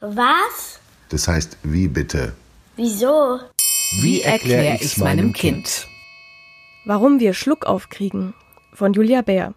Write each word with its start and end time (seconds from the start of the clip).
Was? 0.00 0.80
Das 1.10 1.28
heißt, 1.28 1.58
wie 1.62 1.86
bitte? 1.86 2.32
Wieso? 2.76 3.38
Wie 4.00 4.22
erkläre 4.22 4.76
ich's 4.80 4.96
meinem 4.96 5.34
Kind? 5.34 5.86
Warum 6.86 7.20
wir 7.20 7.34
Schluckauf 7.34 7.90
kriegen 7.90 8.32
von 8.72 8.94
Julia 8.94 9.20
Bär. 9.20 9.52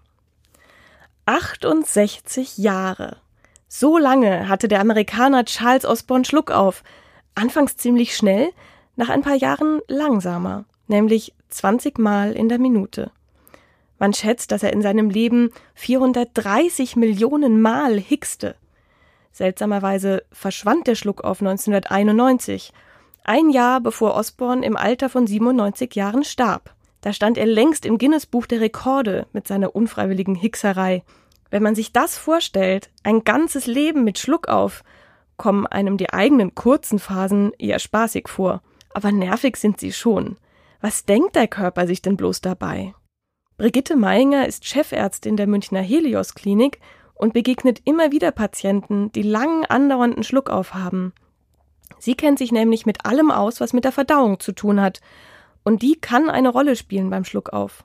68 1.25 2.57
Jahre. 2.57 3.17
So 3.69 3.97
lange 3.97 4.49
hatte 4.49 4.67
der 4.67 4.81
Amerikaner 4.81 5.45
Charles 5.45 5.85
Osborne 5.85 6.25
Schluckauf. 6.25 6.83
Anfangs 7.35 7.77
ziemlich 7.77 8.13
schnell, 8.13 8.51
nach 8.97 9.07
ein 9.07 9.21
paar 9.21 9.35
Jahren 9.35 9.79
langsamer, 9.87 10.65
nämlich 10.87 11.33
20 11.51 11.97
Mal 11.97 12.33
in 12.33 12.49
der 12.49 12.59
Minute. 12.59 13.11
Man 13.97 14.13
schätzt, 14.13 14.51
dass 14.51 14.61
er 14.63 14.73
in 14.73 14.81
seinem 14.81 15.09
Leben 15.09 15.51
430 15.75 16.97
Millionen 16.97 17.61
Mal 17.61 17.97
hickste. 17.97 18.55
Seltsamerweise 19.33 20.23
verschwand 20.31 20.85
der 20.85 20.95
Schluckauf 20.95 21.41
1991, 21.41 22.71
ein 23.23 23.49
Jahr 23.49 23.81
bevor 23.81 24.15
Osborne 24.15 24.63
im 24.63 24.77
Alter 24.77 25.09
von 25.09 25.25
97 25.25 25.95
Jahren 25.95 26.23
starb. 26.23 26.75
Da 27.01 27.13
stand 27.13 27.37
er 27.39 27.47
längst 27.47 27.85
im 27.85 27.97
Guinness-Buch 27.97 28.45
der 28.45 28.61
Rekorde 28.61 29.25
mit 29.33 29.47
seiner 29.47 29.75
unfreiwilligen 29.75 30.35
Hickserei. 30.35 31.03
Wenn 31.49 31.63
man 31.63 31.73
sich 31.73 31.91
das 31.91 32.17
vorstellt, 32.17 32.91
ein 33.01 33.23
ganzes 33.23 33.65
Leben 33.65 34.03
mit 34.03 34.19
Schluckauf, 34.19 34.83
kommen 35.35 35.65
einem 35.65 35.97
die 35.97 36.13
eigenen 36.13 36.53
kurzen 36.53 36.99
Phasen 36.99 37.53
eher 37.57 37.79
spaßig 37.79 38.29
vor. 38.29 38.61
Aber 38.93 39.11
nervig 39.11 39.57
sind 39.57 39.79
sie 39.79 39.91
schon. 39.91 40.37
Was 40.79 41.05
denkt 41.05 41.35
der 41.35 41.47
Körper 41.47 41.87
sich 41.87 42.03
denn 42.03 42.17
bloß 42.17 42.41
dabei? 42.41 42.93
Brigitte 43.57 43.95
Meinger 43.95 44.47
ist 44.47 44.67
Chefärztin 44.67 45.37
der 45.37 45.47
Münchner 45.47 45.81
Helios 45.81 46.35
Klinik 46.35 46.79
und 47.13 47.33
begegnet 47.33 47.81
immer 47.85 48.11
wieder 48.11 48.31
Patienten, 48.31 49.11
die 49.11 49.21
langen 49.21 49.65
andauernden 49.65 50.23
Schluckauf 50.23 50.73
haben. 50.73 51.13
Sie 51.99 52.15
kennt 52.15 52.37
sich 52.37 52.51
nämlich 52.51 52.85
mit 52.85 53.05
allem 53.05 53.31
aus, 53.31 53.61
was 53.61 53.73
mit 53.73 53.85
der 53.85 53.91
Verdauung 53.91 54.39
zu 54.39 54.51
tun 54.51 54.81
hat 54.81 54.99
und 55.63 55.81
die 55.81 55.95
kann 55.95 56.29
eine 56.29 56.49
Rolle 56.49 56.75
spielen 56.75 57.09
beim 57.09 57.25
Schluckauf. 57.25 57.83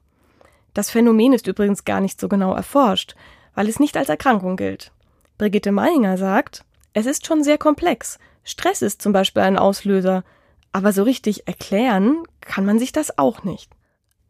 Das 0.75 0.91
Phänomen 0.91 1.33
ist 1.33 1.47
übrigens 1.47 1.85
gar 1.85 2.01
nicht 2.01 2.21
so 2.21 2.29
genau 2.29 2.55
erforscht, 2.55 3.15
weil 3.55 3.69
es 3.69 3.81
nicht 3.81 3.97
als 3.97 4.09
Erkrankung 4.09 4.57
gilt. 4.57 4.93
Brigitte 5.39 5.73
Meininger 5.73 6.19
sagt, 6.19 6.65
es 6.93 7.07
ist 7.07 7.27
schon 7.27 7.45
sehr 7.45 7.59
komplex. 7.59 8.19
Stress 8.45 8.83
ist 8.83 9.03
zum 9.03 9.13
Beispiel 9.13 9.43
ein 9.43 9.59
Auslöser, 9.59 10.25
aber 10.73 10.93
so 10.93 11.03
richtig 11.03 11.47
erklären 11.47 12.25
kann 12.41 12.65
man 12.65 12.79
sich 12.79 12.93
das 12.93 13.19
auch 13.19 13.45
nicht. 13.45 13.71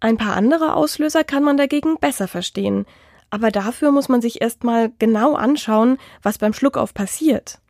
Ein 0.00 0.16
paar 0.16 0.36
andere 0.36 0.74
Auslöser 0.74 1.24
kann 1.24 1.42
man 1.42 1.56
dagegen 1.56 1.98
besser 1.98 2.28
verstehen, 2.28 2.86
aber 3.30 3.50
dafür 3.50 3.90
muss 3.90 4.08
man 4.08 4.20
sich 4.20 4.40
erstmal 4.40 4.92
genau 4.98 5.34
anschauen, 5.34 5.98
was 6.22 6.38
beim 6.38 6.52
Schluckauf 6.52 6.94
passiert. 6.94 7.60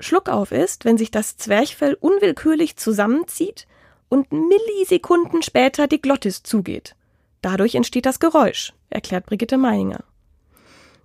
Schluckauf 0.00 0.50
ist, 0.50 0.84
wenn 0.84 0.98
sich 0.98 1.10
das 1.10 1.36
Zwerchfell 1.36 1.94
unwillkürlich 1.94 2.76
zusammenzieht 2.76 3.66
und 4.08 4.32
Millisekunden 4.32 5.42
später 5.42 5.86
die 5.86 6.00
Glottis 6.00 6.42
zugeht. 6.42 6.96
Dadurch 7.42 7.74
entsteht 7.74 8.06
das 8.06 8.20
Geräusch, 8.20 8.72
erklärt 8.90 9.26
Brigitte 9.26 9.56
Meininger. 9.56 10.02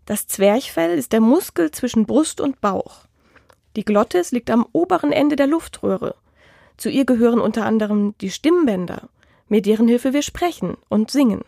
Das 0.05 0.27
Zwerchfell 0.27 0.97
ist 0.97 1.13
der 1.13 1.21
Muskel 1.21 1.69
zwischen 1.69 2.05
Brust 2.05 2.41
und 2.41 2.61
Bauch. 2.61 3.05
Die 3.75 3.85
Glottis 3.85 4.31
liegt 4.31 4.49
am 4.49 4.65
oberen 4.71 5.11
Ende 5.11 5.35
der 5.35 5.47
Luftröhre. 5.47 6.15
Zu 6.77 6.89
ihr 6.89 7.05
gehören 7.05 7.39
unter 7.39 7.65
anderem 7.65 8.15
die 8.19 8.31
Stimmbänder, 8.31 9.09
mit 9.47 9.65
deren 9.65 9.87
Hilfe 9.87 10.13
wir 10.13 10.23
sprechen 10.23 10.77
und 10.89 11.11
singen. 11.11 11.43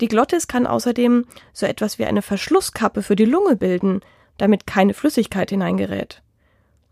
Die 0.00 0.08
Glottis 0.08 0.46
kann 0.46 0.66
außerdem 0.66 1.26
so 1.52 1.66
etwas 1.66 1.98
wie 1.98 2.04
eine 2.04 2.22
Verschlusskappe 2.22 3.02
für 3.02 3.16
die 3.16 3.24
Lunge 3.24 3.56
bilden, 3.56 4.00
damit 4.38 4.66
keine 4.66 4.94
Flüssigkeit 4.94 5.50
hineingerät. 5.50 6.22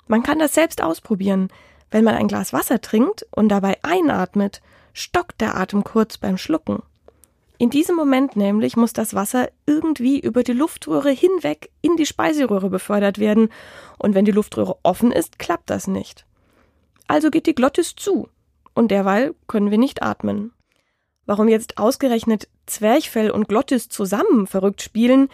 Man 0.06 0.22
kann 0.22 0.38
das 0.38 0.54
selbst 0.54 0.82
ausprobieren. 0.82 1.48
Wenn 1.90 2.04
man 2.04 2.14
ein 2.14 2.28
Glas 2.28 2.52
Wasser 2.52 2.80
trinkt 2.80 3.26
und 3.30 3.48
dabei 3.48 3.78
einatmet, 3.82 4.62
stockt 4.92 5.40
der 5.40 5.56
Atem 5.56 5.84
kurz 5.84 6.18
beim 6.18 6.38
Schlucken. 6.38 6.82
In 7.56 7.70
diesem 7.70 7.94
Moment 7.94 8.36
nämlich 8.36 8.76
muss 8.76 8.92
das 8.92 9.14
Wasser 9.14 9.48
irgendwie 9.64 10.18
über 10.18 10.42
die 10.42 10.52
Luftröhre 10.52 11.10
hinweg 11.10 11.70
in 11.82 11.96
die 11.96 12.06
Speiseröhre 12.06 12.68
befördert 12.68 13.18
werden, 13.18 13.48
und 13.98 14.14
wenn 14.14 14.24
die 14.24 14.32
Luftröhre 14.32 14.76
offen 14.82 15.12
ist, 15.12 15.38
klappt 15.38 15.70
das 15.70 15.86
nicht. 15.86 16.26
Also 17.06 17.30
geht 17.30 17.46
die 17.46 17.54
Glottis 17.54 17.94
zu, 17.94 18.28
und 18.74 18.90
derweil 18.90 19.34
können 19.46 19.70
wir 19.70 19.78
nicht 19.78 20.02
atmen. 20.02 20.52
Warum 21.26 21.48
jetzt 21.48 21.78
ausgerechnet 21.78 22.48
Zwerchfell 22.66 23.30
und 23.30 23.48
Glottis 23.48 23.88
zusammen 23.88 24.46
verrückt 24.46 24.82
spielen, 24.82 25.28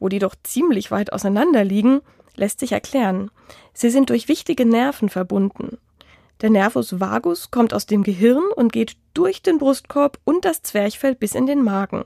wo 0.00 0.08
die 0.08 0.18
doch 0.18 0.34
ziemlich 0.42 0.90
weit 0.90 1.12
auseinander 1.12 1.64
liegen, 1.64 2.00
lässt 2.34 2.60
sich 2.60 2.72
erklären. 2.72 3.30
Sie 3.72 3.90
sind 3.90 4.10
durch 4.10 4.28
wichtige 4.28 4.64
Nerven 4.64 5.08
verbunden. 5.08 5.78
Der 6.40 6.50
Nervus 6.50 6.98
vagus 6.98 7.52
kommt 7.52 7.72
aus 7.72 7.86
dem 7.86 8.02
Gehirn 8.02 8.42
und 8.56 8.72
geht 8.72 8.96
durch 9.14 9.42
den 9.42 9.58
Brustkorb 9.58 10.18
und 10.24 10.44
das 10.44 10.62
Zwerchfell 10.62 11.14
bis 11.14 11.34
in 11.34 11.46
den 11.46 11.62
Magen. 11.62 12.04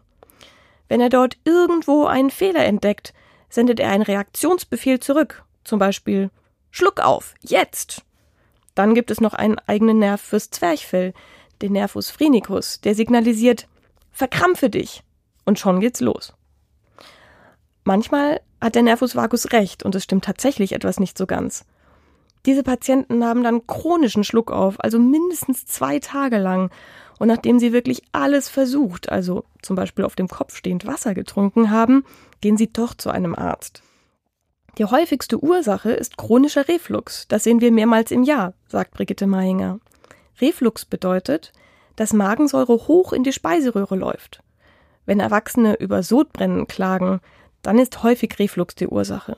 Wenn 0.89 1.01
er 1.01 1.09
dort 1.09 1.39
irgendwo 1.45 2.05
einen 2.05 2.31
Fehler 2.31 2.65
entdeckt, 2.65 3.15
sendet 3.49 3.81
er 3.81 3.91
einen 3.91 4.03
Reaktionsbefehl 4.03 5.01
zurück, 5.01 5.45
zum 5.65 5.79
Beispiel 5.79 6.31
Schluck 6.71 7.01
auf, 7.01 7.35
jetzt! 7.41 8.03
Dann 8.75 8.95
gibt 8.95 9.11
es 9.11 9.23
noch 9.23 9.33
einen 9.33 9.59
eigenen 9.61 9.99
Nerv 9.99 10.21
fürs 10.21 10.51
Zwerchfell, 10.51 11.15
den 11.63 11.73
Nervus 11.73 12.11
phrenicus, 12.11 12.81
der 12.81 12.95
signalisiert 12.95 13.69
Verkrampfe 14.13 14.71
dich! 14.71 15.03
Und 15.45 15.59
schon 15.59 15.81
geht's 15.81 16.01
los. 16.01 16.35
Manchmal 17.85 18.41
hat 18.61 18.75
der 18.75 18.83
Nervus 18.83 19.15
vagus 19.15 19.53
recht 19.53 19.85
und 19.85 19.95
es 19.95 20.05
stimmt 20.05 20.25
tatsächlich 20.25 20.73
etwas 20.73 20.99
nicht 20.99 21.17
so 21.17 21.27
ganz. 21.27 21.65
Diese 22.47 22.63
Patienten 22.63 23.25
haben 23.25 23.43
dann 23.43 23.67
chronischen 23.67 24.25
Schluckauf, 24.25 24.77
also 24.79 24.99
mindestens 24.99 25.67
zwei 25.67 25.99
Tage 25.99 26.39
lang. 26.39 26.71
Und 27.19 27.29
nachdem 27.29 27.59
sie 27.59 27.73
wirklich 27.73 28.03
alles 28.13 28.49
versucht, 28.49 29.09
also 29.11 29.45
zum 29.63 29.77
Beispiel 29.77 30.05
auf 30.05 30.17
dem 30.17 30.29
Kopf 30.29 30.57
stehend 30.57 30.87
Wasser 30.87 31.15
getrunken 31.15 31.71
haben, 31.71 32.05
gehen 32.41 32.57
sie 32.57 32.73
doch 32.73 32.95
zu 32.95 33.11
einem 33.11 33.35
Arzt. 33.35 33.83
Die 34.79 34.85
häufigste 34.85 35.43
Ursache 35.43 35.91
ist 35.93 36.17
chronischer 36.19 36.69
Reflux. 36.69 37.27
Das 37.29 37.45
sehen 37.45 37.61
wir 37.61 37.73
mehrmals 37.73 38.11
im 38.11 38.23
Jahr, 38.23 38.53
sagt 38.69 38.93
Brigitte 38.93 39.27
Meinger. 39.27 39.81
Reflux 40.41 40.85
bedeutet, 40.85 41.53
dass 41.97 42.13
Magensäure 42.13 42.75
hoch 42.89 43.13
in 43.13 43.25
die 43.25 43.33
Speiseröhre 43.33 43.97
läuft. 43.97 44.43
Wenn 45.07 45.21
Erwachsene 45.21 45.75
über 45.77 46.03
Sodbrennen 46.03 46.67
klagen, 46.67 47.21
dann 47.63 47.79
ist 47.79 48.03
häufig 48.03 48.39
Reflux 48.39 48.75
die 48.75 48.89
Ursache. 48.89 49.37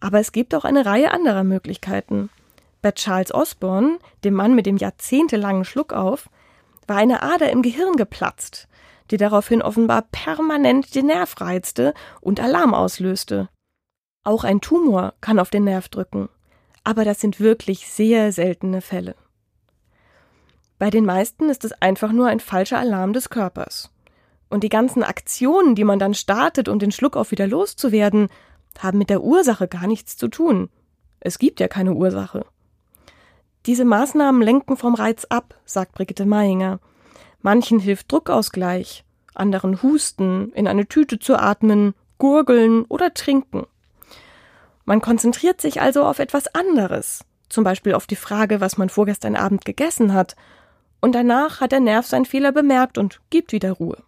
Aber 0.00 0.20
es 0.20 0.32
gibt 0.32 0.54
auch 0.54 0.64
eine 0.64 0.84
Reihe 0.84 1.12
anderer 1.12 1.44
Möglichkeiten. 1.44 2.28
Bei 2.82 2.90
Charles 2.92 3.32
Osborne, 3.32 3.98
dem 4.24 4.34
Mann 4.34 4.54
mit 4.54 4.66
dem 4.66 4.76
jahrzehntelangen 4.76 5.64
Schluckauf, 5.64 6.28
war 6.88 6.96
eine 6.96 7.22
Ader 7.22 7.50
im 7.50 7.62
Gehirn 7.62 7.96
geplatzt, 7.96 8.68
die 9.10 9.16
daraufhin 9.16 9.62
offenbar 9.62 10.02
permanent 10.10 10.94
den 10.94 11.06
Nerv 11.06 11.40
reizte 11.40 11.94
und 12.20 12.40
Alarm 12.40 12.74
auslöste. 12.74 13.48
Auch 14.24 14.44
ein 14.44 14.60
Tumor 14.60 15.14
kann 15.20 15.38
auf 15.38 15.50
den 15.50 15.64
Nerv 15.64 15.88
drücken, 15.88 16.28
aber 16.84 17.04
das 17.04 17.20
sind 17.20 17.38
wirklich 17.38 17.88
sehr 17.88 18.32
seltene 18.32 18.80
Fälle. 18.80 19.14
Bei 20.82 20.90
den 20.90 21.04
meisten 21.04 21.48
ist 21.48 21.64
es 21.64 21.70
einfach 21.80 22.10
nur 22.10 22.26
ein 22.26 22.40
falscher 22.40 22.80
Alarm 22.80 23.12
des 23.12 23.30
Körpers. 23.30 23.92
Und 24.48 24.64
die 24.64 24.68
ganzen 24.68 25.04
Aktionen, 25.04 25.76
die 25.76 25.84
man 25.84 26.00
dann 26.00 26.12
startet, 26.12 26.68
um 26.68 26.80
den 26.80 26.90
Schluckauf 26.90 27.30
wieder 27.30 27.46
loszuwerden, 27.46 28.26
haben 28.80 28.98
mit 28.98 29.08
der 29.08 29.22
Ursache 29.22 29.68
gar 29.68 29.86
nichts 29.86 30.16
zu 30.16 30.26
tun. 30.26 30.70
Es 31.20 31.38
gibt 31.38 31.60
ja 31.60 31.68
keine 31.68 31.92
Ursache. 31.92 32.44
Diese 33.64 33.84
Maßnahmen 33.84 34.42
lenken 34.42 34.76
vom 34.76 34.96
Reiz 34.96 35.24
ab, 35.26 35.54
sagt 35.64 35.92
Brigitte 35.92 36.26
Meininger. 36.26 36.80
Manchen 37.42 37.78
hilft 37.78 38.10
Druckausgleich, 38.10 39.04
anderen 39.34 39.84
Husten, 39.84 40.50
in 40.52 40.66
eine 40.66 40.88
Tüte 40.88 41.20
zu 41.20 41.36
atmen, 41.36 41.94
gurgeln 42.18 42.86
oder 42.86 43.14
trinken. 43.14 43.68
Man 44.84 45.00
konzentriert 45.00 45.60
sich 45.60 45.80
also 45.80 46.04
auf 46.04 46.18
etwas 46.18 46.52
anderes, 46.56 47.24
zum 47.48 47.62
Beispiel 47.62 47.94
auf 47.94 48.08
die 48.08 48.16
Frage, 48.16 48.60
was 48.60 48.78
man 48.78 48.88
vorgestern 48.88 49.36
Abend 49.36 49.64
gegessen 49.64 50.12
hat, 50.12 50.34
und 51.02 51.14
danach 51.14 51.60
hat 51.60 51.72
der 51.72 51.80
Nerv 51.80 52.06
seinen 52.06 52.24
Fehler 52.24 52.52
bemerkt 52.52 52.96
und 52.96 53.20
gibt 53.28 53.52
wieder 53.52 53.72
Ruhe. 53.72 54.02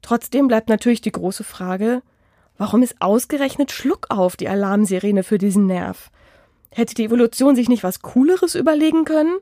Trotzdem 0.00 0.46
bleibt 0.46 0.68
natürlich 0.68 1.00
die 1.00 1.12
große 1.12 1.42
Frage, 1.42 2.00
warum 2.56 2.82
ist 2.82 3.02
ausgerechnet 3.02 3.72
Schluckauf 3.72 4.36
die 4.36 4.48
Alarmsirene 4.48 5.24
für 5.24 5.36
diesen 5.36 5.66
Nerv? 5.66 6.10
Hätte 6.70 6.94
die 6.94 7.04
Evolution 7.04 7.56
sich 7.56 7.68
nicht 7.68 7.82
was 7.82 8.02
Cooleres 8.02 8.54
überlegen 8.54 9.04
können? 9.04 9.36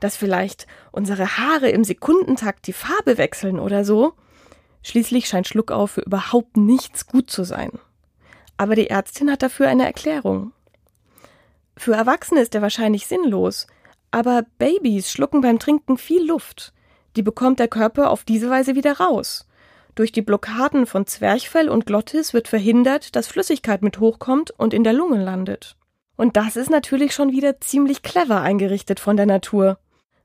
Dass 0.00 0.16
vielleicht 0.16 0.66
unsere 0.90 1.38
Haare 1.38 1.70
im 1.70 1.82
Sekundentakt 1.82 2.66
die 2.66 2.74
Farbe 2.74 3.16
wechseln 3.16 3.58
oder 3.58 3.86
so? 3.86 4.12
Schließlich 4.82 5.28
scheint 5.28 5.48
Schluckauf 5.48 5.92
für 5.92 6.02
überhaupt 6.02 6.58
nichts 6.58 7.06
gut 7.06 7.30
zu 7.30 7.44
sein. 7.44 7.70
Aber 8.58 8.74
die 8.74 8.90
Ärztin 8.90 9.30
hat 9.30 9.42
dafür 9.42 9.68
eine 9.68 9.86
Erklärung. 9.86 10.52
Für 11.76 11.94
Erwachsene 11.94 12.40
ist 12.42 12.54
er 12.54 12.60
wahrscheinlich 12.60 13.06
sinnlos, 13.06 13.66
aber 14.12 14.44
Babys 14.58 15.10
schlucken 15.10 15.40
beim 15.40 15.58
Trinken 15.58 15.98
viel 15.98 16.24
Luft. 16.24 16.72
Die 17.16 17.22
bekommt 17.22 17.58
der 17.58 17.68
Körper 17.68 18.10
auf 18.10 18.24
diese 18.24 18.48
Weise 18.48 18.76
wieder 18.76 18.98
raus. 18.98 19.48
Durch 19.94 20.12
die 20.12 20.22
Blockaden 20.22 20.86
von 20.86 21.06
Zwerchfell 21.06 21.68
und 21.68 21.84
Glottis 21.84 22.32
wird 22.32 22.48
verhindert, 22.48 23.16
dass 23.16 23.26
Flüssigkeit 23.26 23.82
mit 23.82 23.98
hochkommt 23.98 24.50
und 24.50 24.72
in 24.72 24.84
der 24.84 24.94
Lunge 24.94 25.22
landet. 25.22 25.76
Und 26.16 26.36
das 26.36 26.56
ist 26.56 26.70
natürlich 26.70 27.14
schon 27.14 27.32
wieder 27.32 27.60
ziemlich 27.60 28.02
clever 28.02 28.40
eingerichtet 28.40 29.00
von 29.00 29.16
der 29.16 29.26
Natur. 29.26 29.78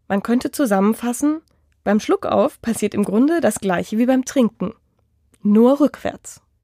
Man 0.08 0.24
könnte 0.24 0.52
zusammenfassen, 0.52 1.42
beim 1.84 2.00
Schluckauf 2.00 2.62
passiert 2.62 2.94
im 2.94 3.04
Grunde 3.04 3.42
das 3.42 3.60
gleiche 3.60 3.98
wie 3.98 4.06
beim 4.06 4.26
Trinken. 4.26 4.74
Nur 5.42 5.80
rückwärts. 5.80 6.42